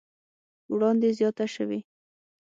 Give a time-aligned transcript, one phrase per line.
[0.73, 1.79] وړاندې زياته شوې